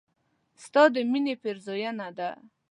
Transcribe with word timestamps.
ستا 0.63 0.83
د 0.93 0.95
مينې 1.11 1.33
پيرزوينه 1.41 2.07
ده 2.17 2.29